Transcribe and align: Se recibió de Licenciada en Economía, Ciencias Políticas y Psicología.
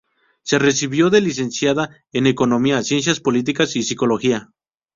Se 0.41 0.57
recibió 0.57 1.11
de 1.11 1.21
Licenciada 1.21 1.91
en 2.11 2.25
Economía, 2.25 2.81
Ciencias 2.81 3.19
Políticas 3.19 3.75
y 3.75 3.83
Psicología. 3.83 4.49